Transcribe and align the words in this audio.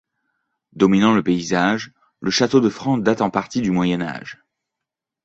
Dominant 0.73 1.13
le 1.13 1.21
paysage, 1.21 1.91
le 2.21 2.31
château 2.31 2.59
de 2.59 2.69
Francs 2.69 3.03
date 3.03 3.21
en 3.21 3.29
partie 3.29 3.61
du 3.61 3.69
Moyen 3.69 4.01
Âge. 4.01 4.41